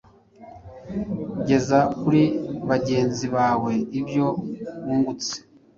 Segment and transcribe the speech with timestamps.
[1.47, 2.23] Geza kuri
[2.69, 4.25] bagenzi bawe ibyo
[4.83, 5.35] wungutse